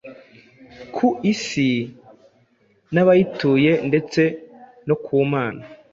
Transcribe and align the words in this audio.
ku 0.95 1.07
isi 1.31 1.69
n’abayituye 2.93 3.71
ndetse 3.89 4.21
no 4.87 4.95
ku 5.03 5.15
Mana. 5.31 5.61